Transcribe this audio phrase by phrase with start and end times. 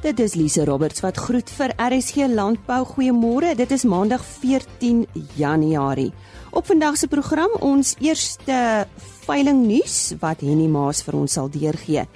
[0.00, 2.78] Dit is Lise Roberts wat groet vir RSG Landbou.
[2.88, 3.50] Goeiemôre.
[3.52, 5.02] Dit is Maandag 14
[5.36, 6.14] Januarie.
[6.56, 8.86] Op vandag se program ons eerste
[9.26, 12.06] veiling nuus wat Henny Maas vir ons sal deurgee.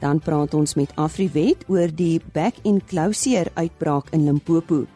[0.00, 4.86] Dan praat ons met Afriwet oor die back enclosure uitbraak in Limpopo.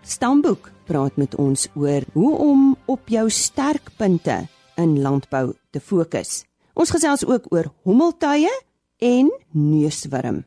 [0.00, 4.46] Stamboek praat met ons oor hoe om op jou sterkpunte
[4.80, 6.46] in landbou te fokus.
[6.72, 8.54] Ons gesels ook oor hommeltuie
[8.96, 10.46] en neuswurm.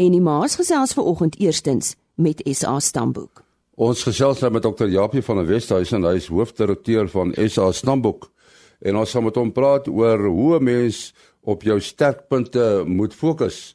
[0.00, 3.42] Henny Maas gesels ver oggend eerstens met SA Stamboek.
[3.76, 4.88] Ons gesels nou met Dr.
[4.88, 8.30] Japie van der Westhuizen, hy is hoofdirekteur van SA Stamboek.
[8.80, 11.12] En ons gaan met hom praat oor hoe 'n mens
[11.44, 13.74] op jou sterkpunte moet fokus.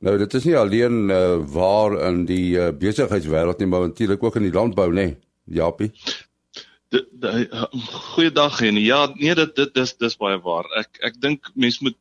[0.00, 4.36] Nou dit is nie alleen uh, waar in die uh, besigheidswêreld nie, maar natuurlik ook
[4.36, 5.92] in die landbou, nê, nee, Japie.
[8.14, 10.64] Goeiedag en ja, nee dit dit dis dis baie waar.
[10.80, 11.96] Ek ek dink mense moet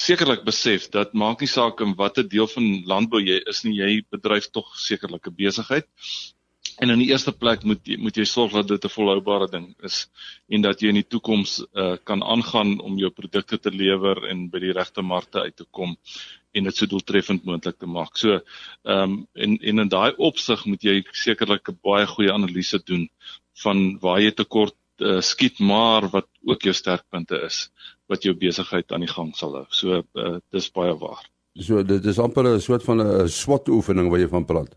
[0.00, 4.02] sekerlik besef dat maak nie saak in watter deel van landbou jy is nie, jy
[4.14, 5.88] bedryf tog sekerlik 'n besigheid.
[6.80, 9.66] En in die eerste plek moet jy moet jy sorg dat dit 'n volhoubare ding
[9.84, 10.08] is
[10.48, 14.48] en dat jy in die toekoms uh, kan aangaan om jou produkte te lewer en
[14.50, 15.96] by die regte markte uit te kom
[16.54, 18.16] en dit so doeltreffend moontlik te maak.
[18.16, 18.40] So
[18.84, 23.08] ehm um, en en in daai opsig moet jy sekerlik 'n baie goeie analise doen
[23.62, 27.68] van waar jy tekort uh, skiet maar wat ook jou sterkpunte is
[28.10, 29.66] wat jou besigheid aan die gang sal hou.
[29.70, 31.22] So uh, dis baie waar.
[31.54, 34.76] So dit is amper 'n soort van 'n SWOT oefening wat jy van praat.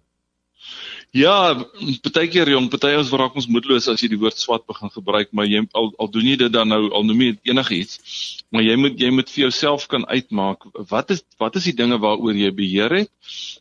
[1.13, 1.53] Ja,
[2.09, 5.29] baie keer jong, baie ons raak ons moedeloos as jy die woord SWOT begin gebruik,
[5.37, 7.99] maar jy al al doen jy dit dan nou al noem jy enigiets,
[8.49, 11.99] maar jy moet jy moet vir jouself kan uitmaak wat is wat is die dinge
[12.01, 13.11] waaroor jy beheer het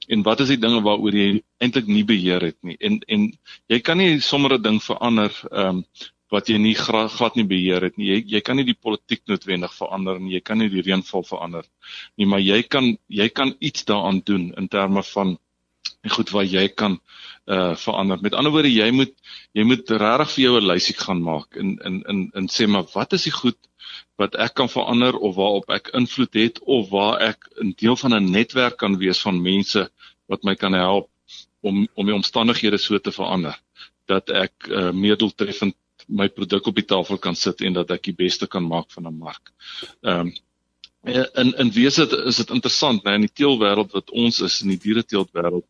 [0.09, 2.79] en wat is die dinge waaroor jy eintlik nie beheer het nie.
[2.81, 3.29] En en
[3.69, 5.85] jy kan nie sommer 'n ding verander ehm um,
[6.33, 8.09] wat jy nie glad nie beheer het nie.
[8.09, 10.33] Jy jy kan nie die politiek noodwendig verander nie.
[10.39, 11.67] Jy kan nie die reënval verander
[12.17, 15.37] nie, maar jy kan jy kan iets daaraan doen in terme van
[16.03, 16.99] en goed wat jy kan
[17.47, 18.21] uh verander.
[18.23, 19.13] Met ander woorde, jy moet
[19.53, 22.89] jy moet regtig vir jou 'n lysie gaan maak in in in in sê maar
[22.95, 23.59] wat is die goed
[24.17, 28.15] wat ek kan verander of waarop ek invloed het of waar ek 'n deel van
[28.15, 29.91] 'n netwerk kan wees van mense
[30.29, 31.11] wat my kan help
[31.61, 33.59] om om die omstandighede so te verander
[34.07, 35.77] dat ek uh, meer doeltreffend
[36.09, 39.07] my produk op die tafel kan sit en dat ek die beste kan maak van
[39.07, 39.53] 'n mark.
[40.03, 40.35] Ehm um,
[41.05, 44.79] in in wese is dit interessant, né, in die teelwêreld wat ons is in die
[44.79, 45.65] diereteelwêreld.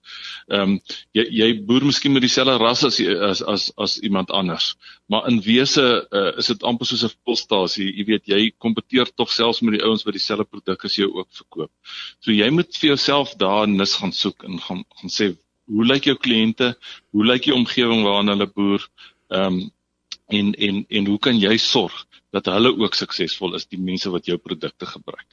[0.48, 0.80] Ehm um,
[1.16, 4.74] jy jy boer miskien met dieselfde ras as as as as iemand anders,
[5.08, 7.88] maar in wese uh, is dit amper soos 'n volstasie.
[7.96, 11.28] Jy weet, jy kompeteer tog selfs met die ouens wat dieselfde produk as jou ook
[11.30, 11.70] verkoop.
[12.20, 15.34] So jy moet vir jouself daar nis gaan soek en gaan gaan sê
[15.66, 16.74] hoe lyk jou kliënte?
[17.12, 18.84] Hoe lyk die omgewing waarin hulle boer?
[19.30, 19.70] Ehm um,
[20.38, 24.28] en en en hoe kan jy sorg dat hulle ook suksesvol is die mense wat
[24.28, 25.26] jou produkte gebruik.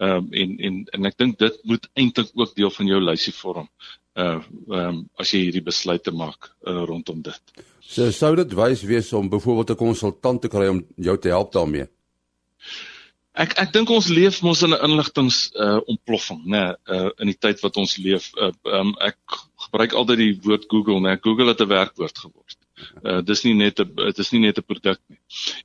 [0.00, 3.34] Ehm um, en en en ek dink dit moet eintlik ook deel van jou lysie
[3.36, 3.68] vorm.
[4.16, 7.64] Uh ehm um, as jy hierdie besluite maak uh, rondom dit.
[7.80, 11.52] So sou dit wys wees om byvoorbeeld 'n konsultant te kry om jou te help
[11.52, 11.88] daarmee.
[13.36, 17.26] Ek ek dink ons leef mos in 'n inligtings uh ontploffing, né, nee, uh in
[17.32, 18.32] die tyd wat ons leef.
[18.40, 19.18] Uh um, ek
[19.66, 21.12] gebruik altyd die woord Google, né.
[21.12, 22.55] Nee, Google het 'n werkwoord geword.
[23.02, 25.18] Uh dis nie net 'n dit is nie net 'n produk nie.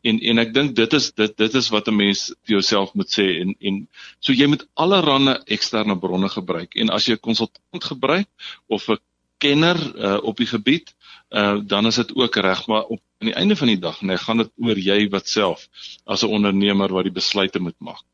[0.09, 3.11] En en ek dink dit is dit dit is wat 'n mens vir jouself moet
[3.17, 3.87] sê en en
[4.19, 6.75] so jy moet allerlei eksterne bronne gebruik.
[6.75, 8.27] En as jy 'n konsultant gebruik
[8.67, 8.99] of 'n
[9.37, 9.77] kenner
[10.07, 10.95] uh op die gebied,
[11.29, 14.17] uh dan is dit ook reg, maar op aan die einde van die dag, nee,
[14.17, 15.67] gaan dit oor jy wat self
[16.05, 18.05] as 'n ondernemer wat die besluite moet maak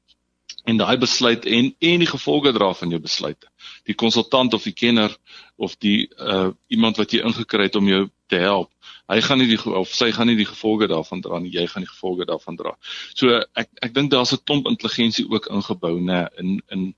[0.68, 3.47] en daai besluit en en die gevolge dra van jou besluite.
[3.88, 5.14] Die konsultant of die kenner
[5.56, 8.70] of die uh iemand wat jy ingekry het om jou te help,
[9.08, 11.86] hy gaan nie die of sy gaan nie die gevolge daarvan dra nie, jy gaan
[11.86, 12.74] die gevolge daarvan dra.
[13.16, 16.94] So ek ek dink daar's 'n klomp intelligensie ook ingebou nê in in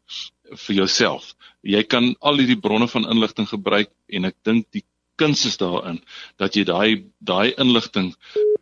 [0.66, 1.36] vir jouself.
[1.64, 4.84] Jy kan al hierdie bronne van inligting gebruik en ek dink die
[5.20, 6.00] kuns is daarin
[6.38, 8.14] dat jy daai daai inligting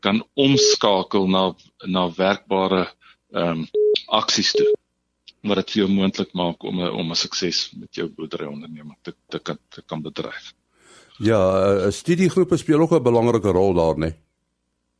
[0.01, 1.53] kan omskakel na
[1.85, 2.87] na werkbare
[3.33, 3.67] ehm um,
[4.07, 4.67] aksies toe
[5.47, 8.97] wat dit vir jou moontlik maak om 'n om 'n sukses met jou boerdery onderneming
[9.03, 10.53] te te kan te kan bedryf.
[11.17, 14.15] Ja, 'n uh, studiegroepe speel ook 'n belangrike rol daar, né?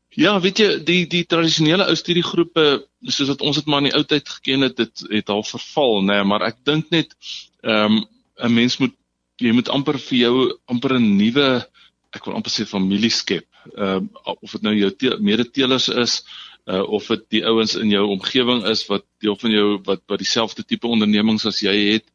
[0.10, 3.98] Ja, weet jy, die die tradisionele ou studiegroepe, soos wat ons dit maar in die
[3.98, 7.14] ou tyd geken het, dit het al verval, né, nee, maar ek dink net
[7.62, 8.06] ehm um,
[8.38, 8.94] 'n mens moet
[9.38, 10.36] jy moet amper vir jou
[10.66, 11.68] amper 'n nuwe
[12.16, 13.48] ek wil amper sê familie skep.
[13.76, 16.22] Ehm uh, of dit nou jou te, medeteelers is
[16.68, 20.22] uh, of dit die ouens in jou omgewing is wat deel van jou wat wat
[20.22, 22.06] dieselfde tipe ondernemings as jy het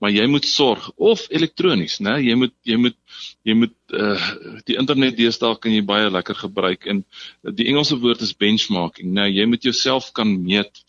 [0.00, 2.96] maar jy moet sorg of elektronies né jy moet jy moet
[3.46, 4.30] jy moet uh,
[4.68, 7.04] die internet deesdae kan jy baie lekker gebruik en
[7.44, 10.82] die Engelse woord is benchmarking né jy moet jouself kan meet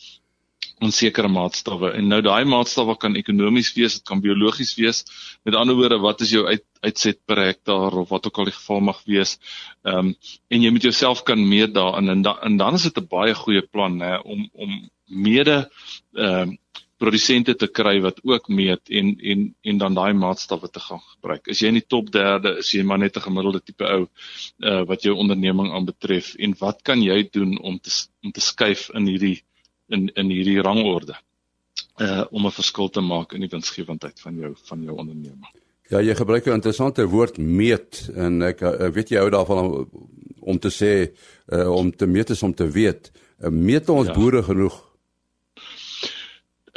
[0.79, 1.91] aan sekere maatstawwe.
[1.99, 5.03] En nou daai maatstawwe kan ekonomies wees, dit kan biologies wees.
[5.47, 8.55] Met ander woorde, wat is jou uit, uitset per hektaar of wat ook al die
[8.55, 9.37] geval mag wees.
[9.83, 10.13] Ehm um,
[10.47, 13.35] en jy moet jouself kan meet daarin en, da, en dan is dit 'n baie
[13.35, 15.69] goeie plan hè om om mede
[16.15, 16.57] ehm um,
[16.99, 21.47] produsente te kry wat ook meet en en en dan daai maatstawwe te gaan gebruik.
[21.47, 24.07] Is jy in die top 3, is jy maar net 'n gemiddelde tipe ou
[24.69, 27.91] uh wat jou onderneming aanbetref en wat kan jy doen om te
[28.23, 29.43] om te skuif in hierdie
[29.89, 31.15] in in hierdie rangorde
[31.99, 35.51] uh om 'n verskil te maak in die winsgewendheid van jou van jou onderneming.
[35.89, 39.89] Ja, jy gebruik 'n interessante woord meet en ek, ek weet jy hou daarvan om,
[40.39, 41.11] om te sê
[41.53, 43.11] uh om te meet is om te weet.
[43.41, 44.13] Uh, meet ons ja.
[44.13, 44.87] boere genoeg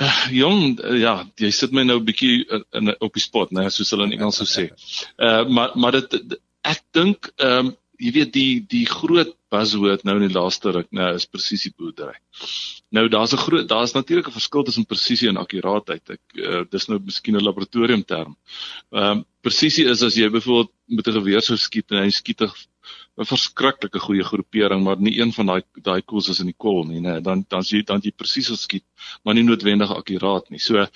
[0.01, 3.51] Uh, jong uh, ja, jy sit my nou 'n bietjie in, in op die spot,
[3.53, 4.71] né, soos hulle in Engels sou sê.
[5.27, 10.17] Uh maar maar dit ek dink ehm um, jy weet die die groot buzzword nou
[10.19, 12.17] in die laaste ruk, né, is presisie boerdery.
[12.97, 16.11] Nou daar's 'n groot daar's natuurlik 'n verskil tussen presisie en akkuraatheid.
[16.11, 18.37] Ek uh, dis nou miskien 'n laboratorium term.
[18.93, 22.41] Ehm um, presisie is as jy byvoorbeeld met 'n geweer sou skiet en hy skiet
[22.43, 22.51] 'n
[23.25, 27.01] verskriklike goeie groepering, maar nie een van daai daai koels is in die kol nie,
[27.01, 27.21] né?
[27.21, 28.85] Dan dan jy dan jy presies geskiet,
[29.23, 30.59] maar nie noodwendig akkuraat nie.
[30.59, 30.87] So,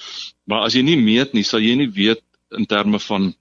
[0.47, 3.35] maar as jy nie meet nie, sal jy nie weet in terme van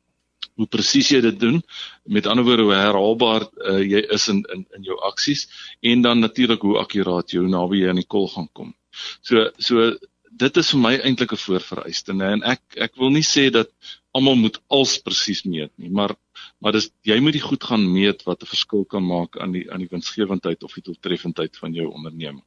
[0.55, 1.61] hoe presies jy dit doen.
[2.03, 5.47] Met ander woorde, hoe herhaalbaar uh, jy is in in in jou aksies
[5.81, 8.73] en dan natuurlik hoe akkuraat jy naby jy aan die kol gaan kom.
[9.21, 9.93] So so
[10.35, 12.31] dit is vir my eintlik 'n voorvereiste, né?
[12.35, 13.71] En ek ek wil nie sê dat
[14.15, 16.15] almal moet als presies meet nie, maar
[16.59, 19.65] maar dis jy moet die goed gaan meet wat 'n verskil kan maak aan die
[19.71, 22.43] aan die winsgewendheid of die doeltreffendheid van jou onderneming.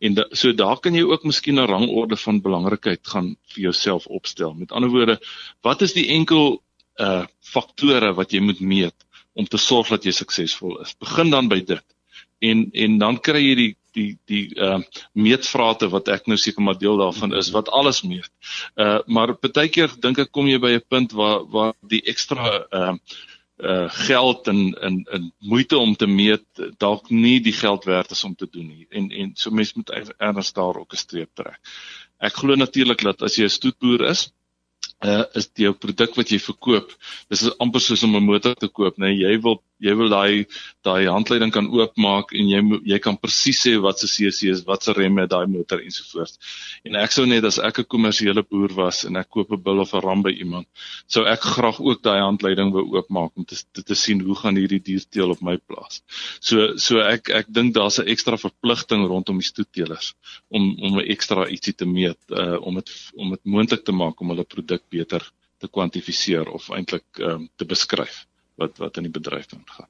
[0.00, 4.06] En da, so daar kan jy ook miskien 'n rangorde van belangrikheid gaan vir jouself
[4.06, 4.54] opstel.
[4.54, 5.20] Met ander woorde,
[5.62, 6.62] wat is die enkel
[7.00, 9.06] uh faktore wat jy moet meet
[9.36, 10.94] om te sorg dat jy suksesvol is?
[10.98, 11.84] Begin dan by dit.
[12.40, 14.80] En en dan kry jy die die die uh
[15.12, 18.30] meetvrate wat ek nou seker maar deel daarvan is wat alles meet.
[18.76, 22.60] Uh maar baie keer dink ek kom jy by 'n punt waar waar die ekstra
[22.72, 22.94] uh
[23.56, 26.44] uh geld en en en moeite om te meet
[26.78, 28.86] dalk nie die geld werd is om te doen nie.
[28.90, 31.60] En en so mense moet erns daar ook 'n streep trek.
[32.18, 34.32] Ek glo natuurlik dat as jy 'n stoetboer is,
[35.04, 36.92] uh is die produk wat jy verkoop
[37.30, 40.46] dis amper soos om 'n motor te koop nê nee, jy wil jy wil daai
[40.86, 42.60] daai handleiding kan oopmaak en jy
[42.92, 46.38] jy kan presies sê wat se CC is wat se remme daai motor ensovoorts.
[46.88, 49.80] En ek sou net as ek 'n kommersiële boer was en ek koop 'n bil
[49.80, 50.66] of 'n ram by iemand
[51.06, 54.56] sou ek graag ook daai handleiding wou oopmaak om te, te te sien hoe gaan
[54.56, 56.02] hierdie dierteel op my plaas.
[56.40, 60.14] So so ek ek dink daar's 'n ekstra verpligting rondom die stoetteelers
[60.48, 64.20] om om 'n ekstra ietsie te meet uh om dit om dit moontlik te maak
[64.20, 68.24] om hulle produk beter te kwantifiseer of eintlik um, te beskryf
[68.60, 69.88] wat wat in die bedryf aangaan.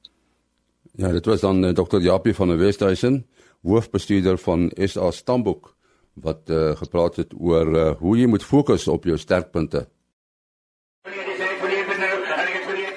[0.96, 2.00] Ja, dit was dan uh, eh, Dr.
[2.00, 3.26] Japie van der Westhuizen,
[3.62, 5.74] hoofbestuurder van SA Stamboek
[6.16, 9.84] wat uh, gepraat het oor uh, hoe jy moet fokus op jou sterkpunte.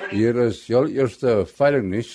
[0.09, 2.13] Hier is jou eerste veiling nuus.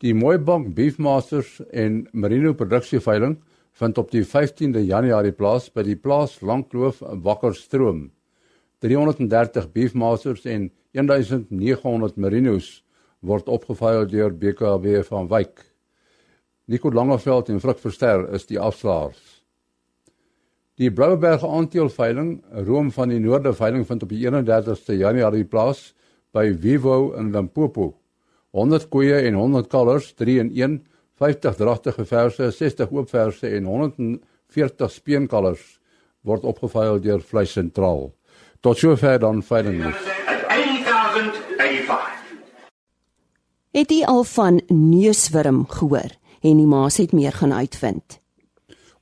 [0.00, 3.36] Die Mooibank Beefmasters en Merino produksie veiling
[3.76, 8.08] vind op die 15de Januarie plaas by die plaas Langkloof Wakkerstroom.
[8.80, 12.80] 330 beefmasters en 1900 merinos
[13.20, 15.60] word opgeveil deur BKB van Wyk.
[16.70, 19.20] Nico Langeveld en Frik Verster is die afslaers.
[20.80, 25.90] Die Brouwerberg aanteelveiling, Room van die Noorde veiling vind op die 31ste Januarie plaas
[26.32, 27.90] by Vivo in Limpopo.
[28.56, 30.78] 100 koeie en 100 kalvers, 3 in 1,
[31.20, 35.66] 50 dragtige verse, 60 oop verse en 140 speenkalvers
[36.24, 38.08] word opgeveil deur Vleis Sentraal.
[38.60, 39.80] Tot sover dan veiling.
[43.72, 46.12] Het jy al van neuswurm gehoor?
[46.44, 48.18] En die maas het meer gaan uitvind.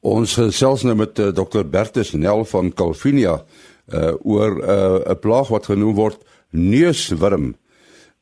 [0.00, 3.41] Ons gesels nou met uh, eh, Dr Bertus Nel van Calvinia
[3.88, 6.19] uh oor eh, 'n uh, plaag wat genoem word
[6.50, 7.57] neuswurm.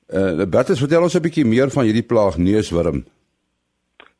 [0.08, 3.04] Uh Bertus, vertel ons 'n bietjie meer van hierdie plaag neuswurm.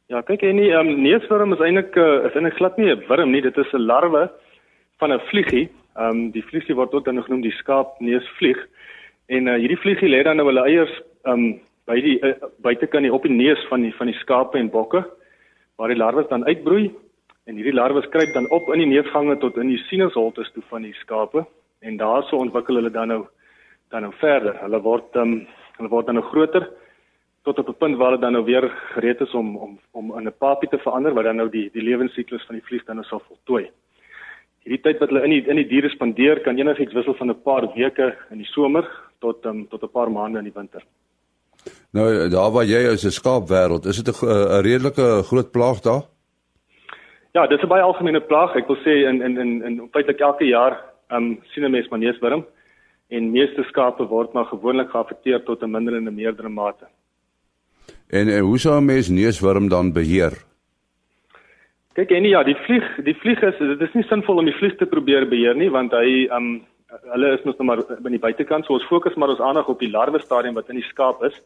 [0.06, 3.30] Ja, kyk en die um, neuswurm is eintlik uh, is eintlik glad nie 'n wurm
[3.30, 4.30] nie, dit is 'n larwe
[4.99, 8.58] van 'n vliegie Ehm um, die vliegie word ook dan genoem die skaapneusvlieg.
[9.32, 10.92] En uh, hierdie vliegie lê dan nou hulle eiers
[11.24, 12.34] ehm um, by die uh,
[12.66, 15.04] buitekant op die neus van die van die skape en bokke
[15.78, 16.90] waar die larwes dan uitbroei
[17.46, 20.82] en hierdie larwes kruip dan op in die neusgange tot in die sinusholtes toe van
[20.82, 21.46] die skape
[21.80, 23.22] en daarso ontwikkel hulle dan nou
[23.94, 24.58] dan nou verder.
[24.60, 25.46] Hulle word ehm um,
[25.78, 26.68] hulle word dan nou groter
[27.48, 30.28] tot op 'n punt waar hulle dan nou weer gereed is om om om in
[30.28, 33.06] 'n papie te verander wat dan nou die die lewensiklus van die vlieg dan nou
[33.06, 33.70] sal voltooi
[34.66, 37.42] hierdie tyd wat hulle in die in die diere spandeer kan enigiets wissel van 'n
[37.42, 38.85] paar weke in die somer
[39.20, 40.82] tot um, tot 'n paar maande in die winter.
[41.92, 46.02] Nou daar waar jy is 'n skaapwêreld, is dit 'n redelike groot plaag daar?
[47.32, 48.56] Ja, dit is 'n baie algemene plaag.
[48.56, 51.88] Ek wil sê in in in in feitelik elke jaar ehm um, sien 'n mens
[51.88, 52.44] maneeswurm
[53.08, 56.87] en meeste skape word maar gewoonlik geaffekteer tot 'n minder en 'n meerdere mate.
[58.11, 60.32] En, en hoe sou 'n mens neuswurm dan beheer?
[61.96, 64.74] Kyk en ja, die vlieg, die vlieg is dit is nie sinvol om die vlieg
[64.76, 66.58] te probeer beheer nie want hy um,
[67.14, 69.88] hulle is nog maar by die buitekant, so ons fokus maar ons aandag op die
[69.88, 71.38] larwe stadium wat in die skaap is.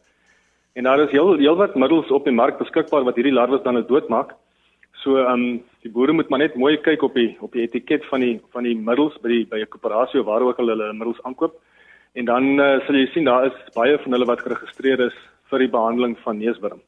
[0.75, 3.85] En daar is heel heelwat middels op die mark beskikbaar wat hierdie larwes dan nou
[3.87, 4.35] doodmaak.
[4.99, 8.27] So um, die boere moet maar net mooi kyk op die op die etiket van
[8.27, 11.23] die van die middels by die by 'n koöperasie of waar ook al hulle middels
[11.23, 11.55] aankoop.
[12.13, 15.17] En dan uh, sal jy sien daar is baie van hulle wat geregistreer is
[15.49, 16.81] vir die behandeling van neuswurm.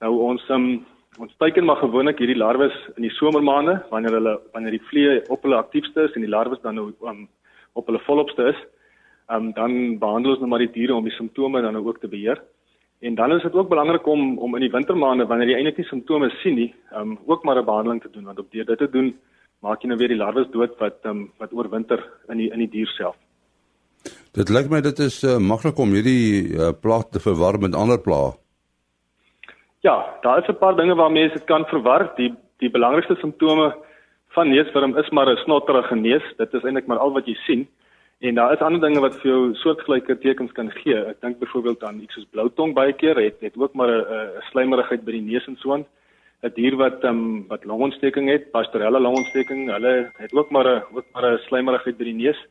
[0.00, 0.84] Nou ons um,
[1.18, 5.42] ons teiken maar gewoonlik hierdie larwes in die somermaande wanneer hulle wanneer die vliee op
[5.42, 7.26] hulle aktiefste is en die larwes dan nou um,
[7.74, 8.60] op hulle volopste is.
[9.30, 12.10] Um, dan behandel ons nou maar die diere om die simptome dan nou ook te
[12.10, 12.42] beheer.
[13.00, 15.88] En dan is dit ook belangrik om om in die wintermaande wanneer jy eintlik nie
[15.88, 18.90] simptome sien nie, um ook maar 'n behandeling te doen want op deur dit te
[18.90, 19.14] doen
[19.60, 22.70] maak jy nou weer die larwes dood wat um wat oorwinter in die in die
[22.70, 23.16] dier self.
[24.32, 27.98] Dit lyk my dit is uh, maklik om hierdie uh, plaag te verwar met ander
[27.98, 28.32] plaae.
[29.82, 32.12] Ja, daar is 'n paar dinge waarmee dit kan verwar.
[32.16, 33.76] Die die belangrikste simptome
[34.28, 36.22] van neuswurm is maar 'n snotterige neus.
[36.36, 37.68] Dit is eintlik maar al wat jy sien.
[38.18, 41.04] En daar is ander dinge wat vir jou soortgelyke tekens kan gee.
[41.04, 44.42] Ek dink byvoorbeeld aan iets soos blou tong baie keer het het ook maar 'n
[44.50, 45.86] slijmerigheid by die neus en so aan.
[46.42, 50.82] 'n Dier wat ehm um, wat longontsteking het, pastorelle longontsteking, hulle het ook maar 'n
[50.96, 52.46] ook maar 'n slijmerigheid by die neus.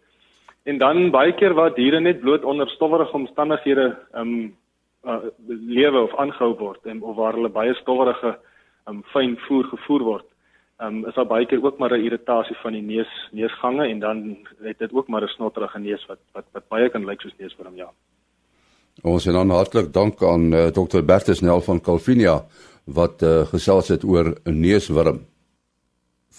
[0.64, 4.56] En dan baie keer waar diere net bloot onder stowwerige omstandighede ehm um,
[5.04, 8.36] uh, lewe of aangehou word en of waar hulle baie stowwerige
[8.88, 10.28] ehm um, fyn voer gevoer word
[10.82, 14.38] um, is daar baie keer ook maar 'n irritasie van die neus neusgange en dan
[14.64, 17.76] het dit ook maar 'n snotterige neus wat wat wat baie kan lyk soos neusworm
[17.76, 17.90] ja.
[19.04, 22.46] Ons en dan hartlik dank aan uh, eh, Dr Bertus Nel van Calvinia
[22.86, 25.20] wat uh, gesels het oor 'n neusworm.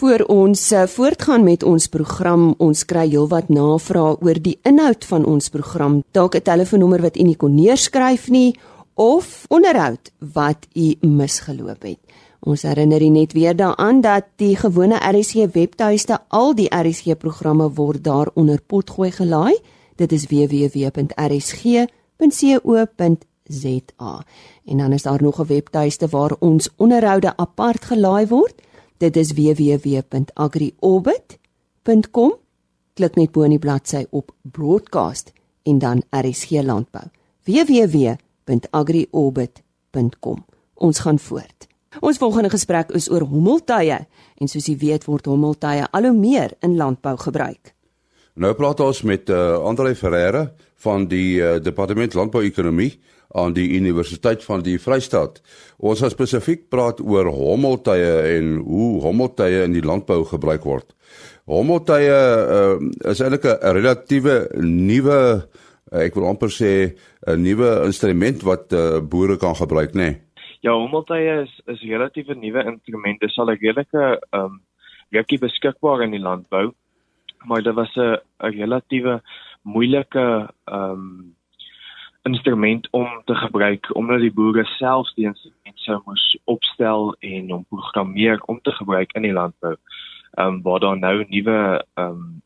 [0.00, 5.26] Voor ons uh, voortgaan met ons program, ons kry heelwat navrae oor die inhoud van
[5.28, 5.98] ons program.
[6.16, 8.56] Dalk 'n telefoonnommer wat u nie kon neerskryf nie
[8.94, 11.98] of onderhoud wat u misgeloop het.
[12.40, 18.04] Ons herinner net weer daaraan dat die gewone RSG webtuiste al die RSG programme word
[18.04, 19.54] daaronder potgooi gelaai.
[19.96, 21.04] Dit is www.rsg.co.za.
[24.64, 28.54] En dan is daar nog 'n webtuiste waar ons onderhoude apart gelaai word.
[29.00, 32.32] Dit is www.agriorbit.com.
[32.94, 35.32] Klik net bo in die bladsy op broadcast
[35.64, 37.06] en dan RSG landbou.
[37.48, 40.44] www.agriorbit.com.
[40.74, 41.66] Ons gaan voort.
[42.00, 46.52] Ons volgende gesprek is oor hommeltuie en soos jy weet word hommeltuie al hoe meer
[46.60, 47.74] in landbou gebruik.
[48.36, 50.52] Nou praat ons met uh, Andre Ferreira
[50.84, 53.00] van die uh, Departement Landbouekonomie
[53.34, 55.40] aan die Universiteit van die Vrystaat.
[55.78, 60.94] Ons gaan spesifiek praat oor hommeltuie en hoe hommeltuie in die landbou gebruik word.
[61.50, 62.76] Hommeltuie uh,
[63.10, 65.18] is eintlik 'n relatiewe nuwe
[65.92, 66.96] uh, ek wil amper sê
[67.26, 70.10] 'n nuwe instrument wat uh, boere kan gebruik, nê?
[70.10, 70.20] Nee?
[70.60, 73.20] Ja, hommeltuie is is relatief 'n nuwe instrument.
[73.20, 74.60] Dit sal 'n redelike ehm um,
[75.10, 76.72] rukkie beskikbaar in die landbou,
[77.44, 79.22] maar dit was 'n 'n relatiewe
[79.62, 81.34] moeilike ehm um,
[82.22, 87.64] instrument om te gebruik omdat die boere self die instrument sou moes opstel en hom
[87.68, 89.76] programmeer om te gebruik in die landbou.
[90.36, 91.58] Ehm um, waar daar nou nuwe
[91.94, 92.42] ehm um,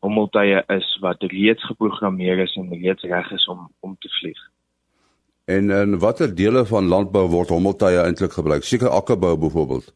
[0.00, 4.40] hommeltuie is wat reeds geprogrammeer is en reeds reg is om om te vlieg.
[5.44, 8.64] En in watter dele van landbou word hommeltuie eintlik gebruik?
[8.64, 9.94] Seker akkerbou byvoorbeeld.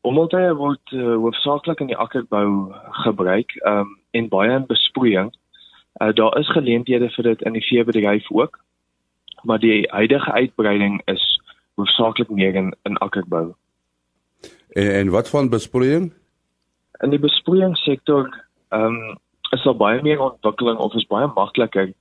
[0.00, 2.72] Hommeltuie word uh, hoofsaaklik in die akkerbou
[3.04, 5.30] gebruik, ehm um, en baie in besproeiing.
[6.00, 8.60] Uh, daar is geleenthede vir dit in die veebedryf ook.
[9.42, 11.40] Maar die huidige uitbreiding is
[11.74, 13.52] hoofsaaklik meer in in akkerbou.
[14.72, 16.12] En, en wat van besproeiing?
[17.00, 18.28] In die besproeiingssektor
[18.68, 19.18] ehm um,
[19.50, 21.92] is daar baie meer ontwikkeling of is baie makliker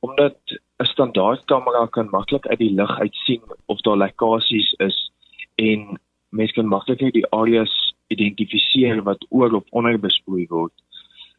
[0.00, 0.36] omdat
[0.80, 5.12] 'n standaard kamera kan maklik uit die lug uit sien of daar lekkasies is
[5.54, 10.72] en mense kan maklik die areas identifiseer wat oor op onder besproei word.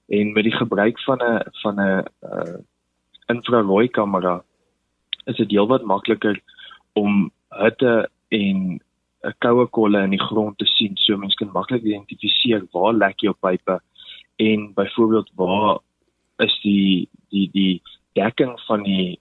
[0.07, 2.57] En met die gebruik van 'n van 'n uh,
[3.25, 4.43] infrarooi kamera
[5.25, 6.41] is dit heelwat makliker
[6.93, 8.81] om hitte en
[9.23, 10.97] 'n koue kolle in die grond te sien.
[10.97, 13.81] So mense kan maklik identifiseer waar lek jou pipe
[14.35, 15.79] en byvoorbeeld waar
[16.37, 17.81] is die die die
[18.13, 19.19] dekking van die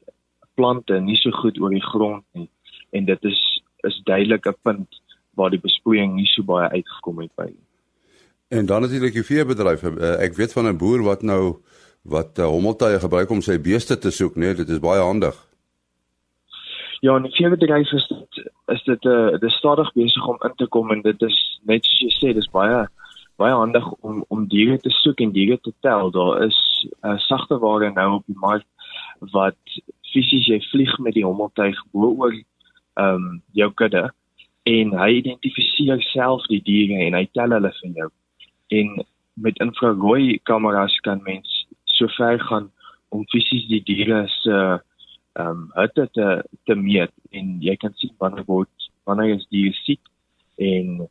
[0.55, 2.49] plante nie so goed oor die grond nie
[2.91, 3.41] en dit is
[3.89, 5.01] is duidelik 'n punt
[5.35, 7.67] waar die besproeiing nie so baie uitgekom het by nie.
[8.51, 9.83] En dan natuurlik die veebedryf.
[9.83, 11.63] Eh, ek weet van 'n boer wat nou
[12.03, 15.37] wat uh, hommeltuie gebruik om sy beeste te soek, nee, dit is baie handig.
[17.01, 20.55] Ja, in die veebedryf is dit is dit 'n uh, dis stadig besig om in
[20.57, 22.89] te kom en dit is net soos jy sê, dis baie
[23.37, 26.11] baie handig om om diere te soek en diere te tel.
[26.11, 26.59] Daar is
[27.03, 28.67] 'n uh, sagte ware nou op die mark
[29.19, 29.59] wat
[30.13, 32.35] fisies jy vlieg met die hommeltuig bo oor
[32.95, 34.11] ehm um, jou kudde
[34.63, 38.11] en hy identifiseer self die diere en hy tel hulle vir jou.
[38.71, 42.71] En met infrarooi kameras kan mens so ver gaan
[43.09, 44.57] om fisies die diere se
[45.39, 46.27] ehm um, hitte te
[46.67, 50.03] te meet en jy kan sien wanneer word wanneer is die siek
[50.59, 51.09] en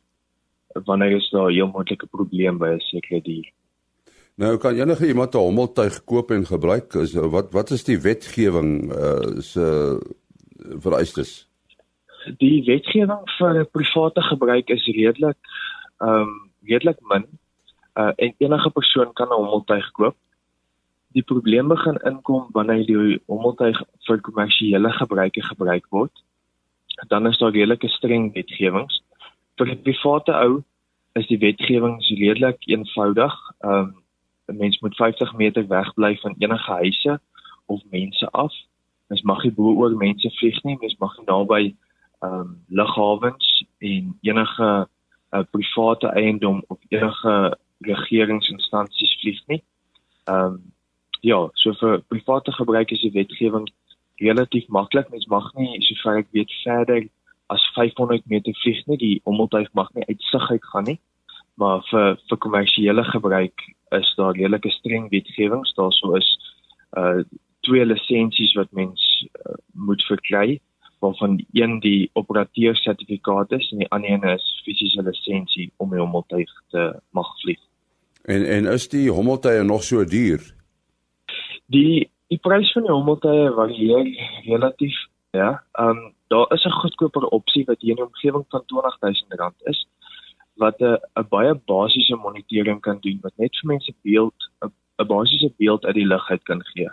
[0.88, 3.48] wanneer is daar 'n heel moontlike probleem by 'n sekere dier.
[4.34, 6.94] Nou kan enige iemand 'n hommeltuig koop en gebruik.
[6.94, 9.66] Is wat wat is die wetgewing uh se
[10.84, 11.48] vereistes?
[12.38, 15.38] Die wetgewing vir private gebruik is redelik
[15.98, 17.24] ehm um, redelik min.
[17.94, 20.16] Uh en enige persoon kan 'n hommeltuig koop.
[21.12, 26.12] Die probleem begin inkom wanneer die hommeltuig vir kommersiële gebruike gebruik word.
[27.08, 29.02] Dan is daar redelike streng wetgewings.
[29.56, 30.62] Vir die private ou
[31.12, 33.34] is die wetgewing redelik eenvoudig.
[33.60, 33.94] Ehm um,
[34.48, 37.20] 'n mens moet 50 meter weg bly van enige huise
[37.66, 38.54] of mense af.
[39.06, 41.76] Mens mag nie bo oor mense vlieg nie, mens mag nie naby
[42.20, 44.88] ehm um, lughawens en enige
[45.30, 49.62] uh, private eiendom of enige regeringsinstansies vlieg nie.
[50.28, 50.60] Ehm um,
[51.20, 53.68] ja, so vir private gebruik is die wetgewing
[54.20, 55.10] relatief maklik.
[55.10, 57.04] Mens mag nie sover ek weet verder
[57.52, 58.98] as 500 meter vlieg nie.
[59.00, 60.98] Die ommeltuig mag nie uitsig uit gaan nie.
[61.60, 65.74] Maar vir vir kommersiële gebruik is daar redelike streng wetgewings.
[65.76, 66.30] Daar sou is
[66.96, 67.22] uh
[67.60, 70.60] twee lisensies wat mens uh, moet verkry
[71.00, 76.00] waarvan een die operateur sertifikaat is en die ander een is fisiese lisensie om die
[76.00, 77.60] hommeltuig te mag vlieg.
[78.22, 80.54] En en is die hommeltuie nog so duur?
[81.66, 84.10] Die die prys van die hommeltuie varieer
[84.44, 84.96] relatief,
[85.30, 85.62] ja.
[85.72, 89.88] Ehm um, daar is 'n goedkoper opsie wat hier in die omgewing van R20000 is
[90.54, 95.52] wat 'n 'n baie basiese monitering kan doen wat net vir mense beeld 'n basiese
[95.56, 96.90] beeld uit die lug uit kan gee.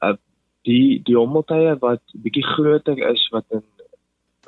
[0.00, 0.16] Uh
[0.62, 3.64] die die hommeltuie wat bietjie groter is wat in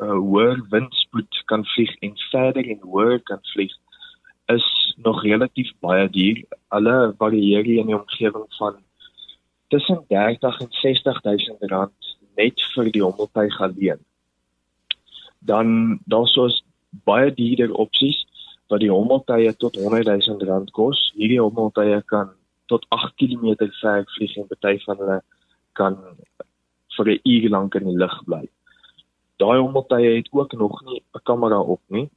[0.00, 3.74] 'n uh, hoër windspoed kan vlieg en verder en hoër kan vlieg
[4.46, 6.42] is nog relatief baie duur.
[6.68, 8.82] Hulle varieer in die omgewing van
[9.68, 14.00] tussen 30 en 60000 rand net vir die hommeltuig alleen.
[15.38, 16.62] Dan daar's
[17.04, 18.24] baie duurder opsies
[18.70, 21.12] wat die hommeltuie tot 100 000 rand kos.
[21.14, 22.32] Hierdie hommeltuie kan
[22.66, 25.20] tot 8 km ver vlieg en party van hulle
[25.78, 25.96] kan
[26.96, 28.44] vir 'n uur lank in die lug bly.
[29.36, 32.08] Daai hommeltuie het ook nog nie 'n kamera op nie.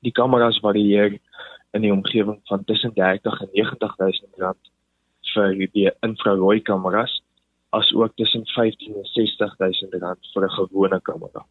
[0.00, 1.18] Die kameras varieer
[1.78, 4.72] in die omgewing van tussen 30 en 90 000 rand
[5.34, 7.20] vir die infrarooi kameras
[7.76, 11.44] as ook tussen 15 en 60 000 rand vir 'n gewone kamera.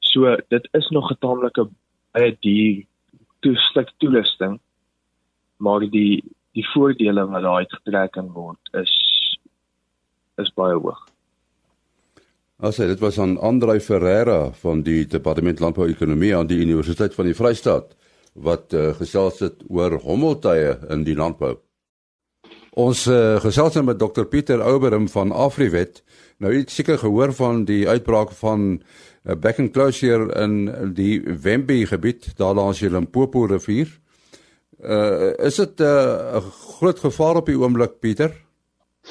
[0.00, 1.68] So dit is nog 'n taamlike
[2.12, 2.84] baie duur
[3.40, 4.60] toestuk toelisting
[5.56, 6.22] maar die
[6.54, 8.92] die voordele wat daai getrek kan word is
[10.42, 11.00] is baie hoog.
[12.58, 17.34] Also dit was aan Andrei Ferreira van die Departement Landbouekonomie aan die Universiteit van die
[17.34, 17.96] Vrystaat
[18.34, 21.54] wat uh, gesels het oor hommeltuie in die landbou.
[22.74, 26.02] Ons uh, gesels nou met Dr Pieter Ouberim van Afriwet.
[26.42, 28.82] Nou het seker gehoor van die uitbraak van
[29.22, 33.92] uh, back and closure in die Wembe gebied daar langs die Limpopo rivier.
[34.82, 36.42] Uh is dit 'n uh,
[36.78, 38.34] groot gevaar op die oomblik Pieter?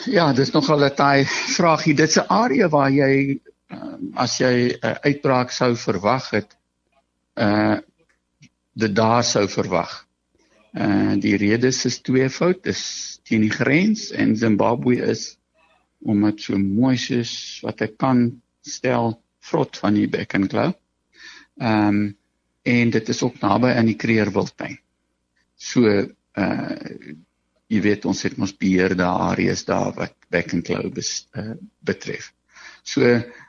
[0.06, 1.96] Ja, dis nogal 'n taai vraagie.
[1.96, 3.40] Dit's 'n area waar jy
[3.72, 6.58] uh, as jy 'n uh, uitbraak sou verwag het,
[7.40, 7.78] uh
[8.74, 9.92] dit daar sou verwag.
[10.74, 12.64] Uh die redes is tweefoud.
[12.66, 15.38] Dis teen die grens en Zimbabwe is
[16.04, 18.26] om dit so mooi soos wat ek kan
[18.66, 20.72] stel vrot van die Bekkenklou.
[21.62, 22.04] Ehm um,
[22.64, 24.78] en dit is ook naby aan die Kreerwildtuin.
[25.56, 26.78] So uh
[27.74, 32.32] jy weet ons het mos beheerde areas daar wat Bekkenklou uh, betref.
[32.84, 33.02] So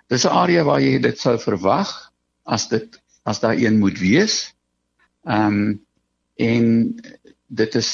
[0.08, 2.12] dis 'n area waar jy dit sou verwag
[2.44, 4.53] as dit as daar een moet wees.
[5.24, 5.80] Ehm um,
[6.36, 6.64] en
[7.46, 7.90] dit is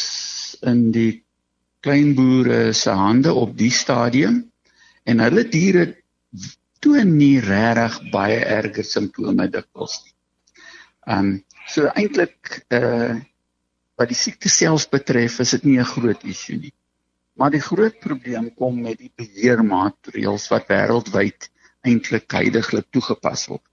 [0.64, 1.24] in die
[1.84, 4.38] kleinboere se hande op die stadium
[5.04, 5.84] en hulle diere
[6.80, 10.14] toon nie regtig baie erge simptome dikwels nie.
[11.06, 11.32] Ehm um,
[11.70, 13.20] so eintlik uh,
[14.00, 16.72] wat die siekte self betref is dit nie 'n groot issue nie.
[17.38, 21.50] Maar die groot probleem kom met die beheermaatreëls wat wêreldwyd
[21.86, 23.68] eintlik heidaglik toegepas word.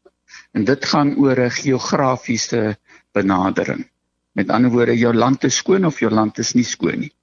[0.54, 2.78] En dit gaan oor 'n geografiese
[3.14, 3.86] benadering.
[4.38, 7.14] Met ander woorde, jou land is skoon of jou land is nie skoon nie.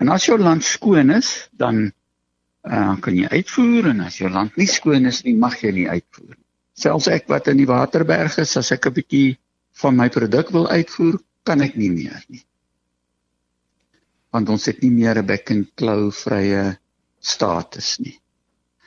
[0.00, 4.56] En as jou land skoon is, dan uh, kan jy uitvoer en as jou land
[4.60, 6.44] nie skoon is nie, mag jy nie uitvoer nie.
[6.80, 9.38] Selfs ek wat in die Waterberg is, as ek 'n bietjie
[9.82, 12.44] van my produk wil uitvoer, kan ek nie meer nie.
[14.32, 16.78] Want ons het nie meer 'n and claw vrye
[17.20, 18.18] status nie.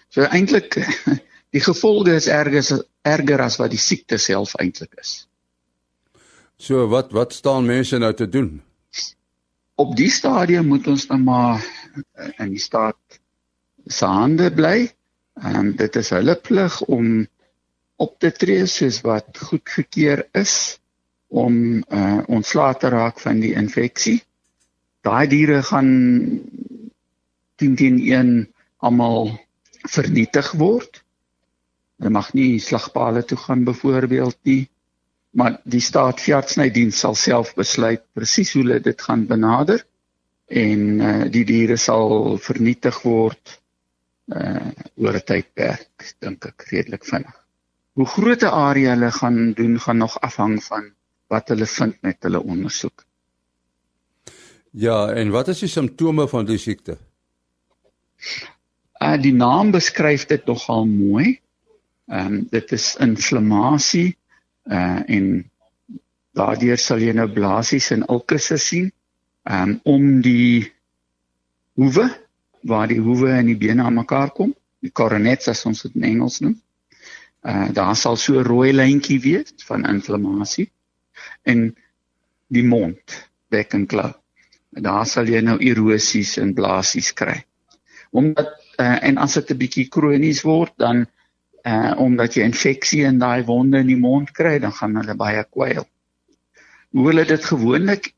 [0.09, 0.77] So eintlik
[1.53, 5.27] die gevolge is erger erger as wat die siekte self eintlik is.
[6.57, 8.61] So wat wat staan mense nou te doen?
[9.75, 13.19] Op die stadium moet ons dan maar eh, in die staat
[13.85, 14.91] se hande bly.
[15.33, 17.25] En dit is hulle plig om
[17.95, 20.79] op te tree soos wat goedgekeur is
[21.33, 24.19] om uh, ontslae te raak van die infeksie.
[25.01, 25.89] Daai diere gaan
[27.61, 28.29] 10 teen 1
[28.85, 29.31] almal
[29.89, 31.01] vernietig word.
[31.97, 34.61] Hulle mag nie slagpale toe gaan byvoorbeeld nie
[35.33, 39.81] maar die staat veeartsnydiens sal self besluit presies hoe hulle dit gaan benader
[40.53, 43.59] en uh, die diere sal vernietig word
[44.31, 44.69] uh
[45.03, 47.35] oor 'n tydperk dink ek redelik vinnig.
[47.99, 50.93] Hoe groot 'n area hulle gaan doen gaan nog afhang van
[51.27, 53.05] wat hulle vind met hulle ondersoek.
[54.71, 56.97] Ja, en wat is die simptome van die siekte?
[59.01, 61.39] Uh die naam beskryf dit nogal mooi.
[62.07, 64.15] Ehm um, dit is inflammasie
[64.71, 65.43] uh en
[66.33, 68.91] daardeur sal jy nou blaasies en ulkusse sien
[69.43, 70.71] um om die
[71.75, 72.07] hoewe
[72.63, 74.53] waar die hoewe en die bene aan mekaar kom.
[74.79, 76.55] Die coronets as ons dit in Engels noem.
[77.43, 80.69] Uh daar sal so 'n rooi lyntjie wees van inflammasie
[81.43, 81.75] en
[82.47, 84.11] die mond bek en klou.
[84.69, 87.43] Daar sal jy nou erosies en blaasies kry.
[88.11, 88.49] Omdat
[88.79, 91.05] uh, en as dit 'n bietjie kronies word dan
[91.63, 95.43] uh omdat jy infeksie in daai wonde in die mond kry, dan gaan hulle baie
[95.43, 95.85] kwyl.
[96.93, 98.11] Hoe hulle dit gewoonlik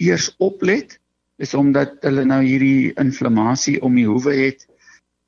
[0.00, 0.98] eers oplet
[1.40, 4.66] is omdat hulle nou hierdie inflammasie om die hoewe het,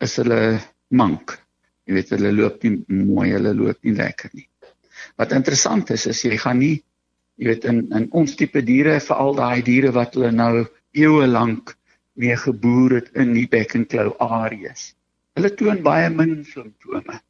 [0.05, 0.61] is hulle
[0.93, 1.39] mank.
[1.89, 4.47] Jy weet hulle loop nie mooi, hulle loop nie lekker nie.
[5.19, 6.77] Wat interessant is is jy gaan nie
[7.41, 11.75] jy weet in in ons tipe diere, veral daai diere wat hulle nou eeue lank
[12.21, 14.93] mee geboer het in die bek en klou areas.
[15.37, 17.23] Hulle toon baie min simptome.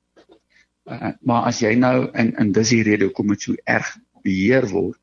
[0.85, 3.93] Uh, maar as jy nou in in dis die rede hoekom dit so erg
[4.27, 4.99] beheer word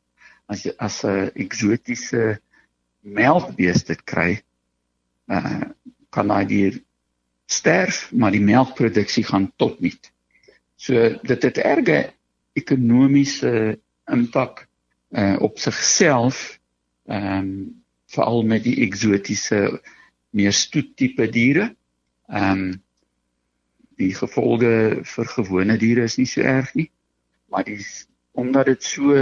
[0.52, 2.40] as jy as 'n eksotiese
[3.02, 4.42] melkbees dit kry
[5.32, 5.70] uh
[6.10, 6.80] kan hy dier
[7.46, 10.12] sterf maar die melkproduksie gaan tot niet.
[10.76, 12.14] So dit het erge
[12.58, 14.66] ekonomiese impak
[15.12, 16.60] uh op sigself
[17.06, 19.82] ehm um, veral met die eksotiese
[20.34, 21.76] meer stoettipe diere.
[22.28, 22.84] Ehm um,
[24.00, 26.90] die gevolge vir gewone diere is nie so erg nie.
[27.52, 28.08] Maar dis
[28.40, 29.16] omdat dit so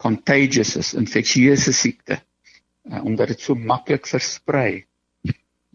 [0.00, 2.20] contagious is, infeksieuse siekte.
[2.86, 4.86] Uh, omdat dit so maklik versprei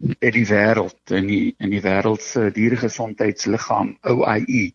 [0.02, 4.72] in die wêreld in die in die wêreld se dieregesondheidsliggaam OIE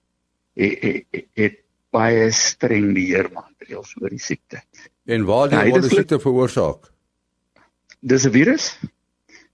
[0.56, 1.58] het, het, het
[1.92, 4.62] baie streng beheermaatreëls oor die siekte.
[5.08, 6.92] En waar die, die siekte veroorsaak?
[8.00, 8.78] Dis 'n virus.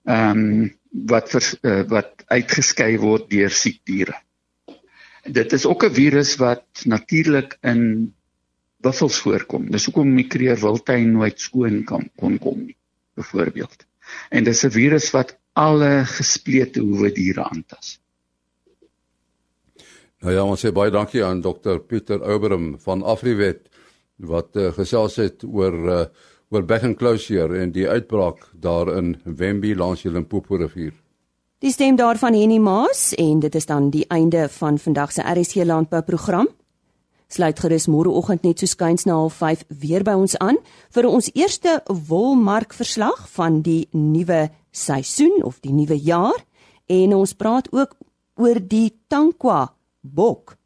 [0.05, 4.15] Ehm um, wat vers, uh, wat uitgeskei word deur siekdiere.
[5.23, 8.13] Dit is ook 'n virus wat natuurlik in
[8.77, 9.71] buffels voorkom.
[9.71, 12.77] Dis hoekom die kreer wildtuin nooit skoon kan kon kom nie,
[13.15, 13.85] byvoorbeeld.
[14.29, 17.99] En dis 'n virus wat alle gesplete hoewe diere aantas.
[20.21, 23.69] Nou ja, ons sê baie dankie aan dokter Pieter Oberum van Afriwet
[24.15, 26.05] wat uh, gesels het oor uh,
[26.53, 30.93] oor Beck and Closure en die uitbraak daar in Wemby langs die Limpopo rivier.
[31.63, 35.63] Die stem daarvan Henny Maas en dit is dan die einde van vandag se RSC
[35.65, 36.49] landbouprogram.
[37.27, 40.59] Sluit gerus môreoggend net so skuins na 05:30 weer by ons aan
[40.93, 46.45] vir ons eerste wolmarkverslag van die nuwe seisoen of die nuwe jaar
[46.85, 47.97] en ons praat ook
[48.35, 50.57] oor die Tankwa bok.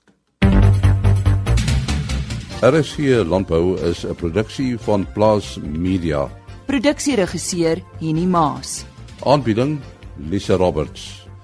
[2.61, 6.31] RSC Landbou is 'n produksie van Plaas Media.
[6.67, 8.85] Produksieregisseur Henny Maas.
[9.25, 9.81] Aanbieding
[10.17, 11.20] Lisa Roberts